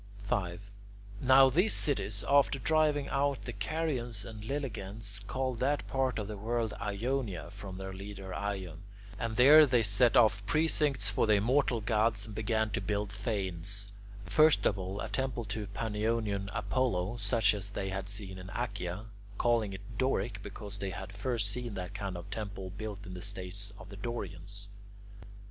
[0.23, 0.59] 5.
[1.21, 6.37] Now these cities, after driving out the Carians and Lelegans, called that part of the
[6.37, 8.81] world Ionia from their leader Ion,
[9.19, 13.93] and there they set off precincts for the immortal gods and began to build fanes:
[14.25, 19.05] first of all, a temple to Panionion Apollo such as they had seen in Achaea,
[19.37, 23.21] calling it Doric because they had first seen that kind of temple built in the
[23.21, 24.67] states of the Dorians.